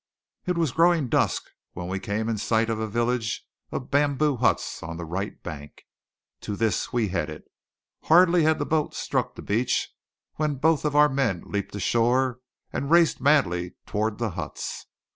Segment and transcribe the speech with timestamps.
[0.47, 1.43] It was growing dusk
[1.73, 5.85] when we came in sight of a village of bamboo huts on the right bank.
[6.39, 7.43] To this we headed.
[8.05, 9.93] Hardly had the boat struck the beach
[10.37, 12.39] when both of our men leaped ashore
[12.73, 14.87] and raced madly toward the huts.